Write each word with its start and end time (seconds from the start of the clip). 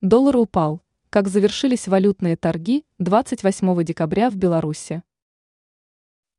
Доллар 0.00 0.36
упал. 0.36 0.80
Как 1.10 1.26
завершились 1.26 1.88
валютные 1.88 2.36
торги 2.36 2.86
28 3.00 3.82
декабря 3.82 4.30
в 4.30 4.36
Беларуси? 4.36 5.02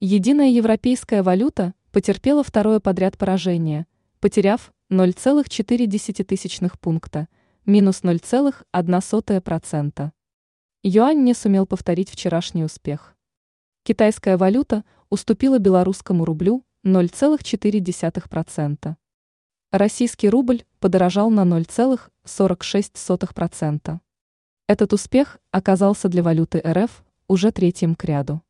Единая 0.00 0.48
европейская 0.48 1.22
валюта 1.22 1.74
потерпела 1.90 2.42
второе 2.42 2.80
подряд 2.80 3.18
поражение, 3.18 3.86
потеряв 4.20 4.72
0,4 4.88 6.78
пункта, 6.78 7.26
минус 7.64 8.02
0,1%. 8.02 10.12
Юань 10.84 11.24
не 11.24 11.34
сумел 11.34 11.66
повторить 11.66 12.08
вчерашний 12.08 12.62
успех. 12.62 13.16
Китайская 13.82 14.36
валюта 14.36 14.84
уступила 15.10 15.58
белорусскому 15.58 16.24
рублю 16.24 16.62
0,4%. 16.84 18.94
Российский 19.72 20.28
рубль 20.28 20.62
подорожал 20.78 21.30
на 21.30 21.42
0,46%. 21.42 23.98
Этот 24.68 24.92
успех 24.92 25.38
оказался 25.50 26.08
для 26.08 26.22
валюты 26.22 26.62
РФ 26.64 27.04
уже 27.26 27.50
третьим 27.50 27.96
к 27.96 28.04
ряду. 28.04 28.40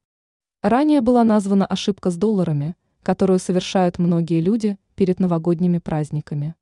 Ранее 0.61 1.01
была 1.01 1.25
названа 1.25 1.65
ошибка 1.65 2.11
с 2.11 2.19
долларами, 2.19 2.77
которую 3.03 3.39
совершают 3.39 3.99
многие 3.99 4.43
люди– 4.43 4.77
перед 4.97 5.21
новогодними 5.21 5.79
праздниками. 5.79 6.55